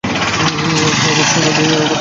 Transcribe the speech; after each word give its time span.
আমার 0.03 1.25
সোনা 1.31 1.49
দিয়ে 1.55 1.67
মেরো 1.69 1.79
না! 1.79 1.87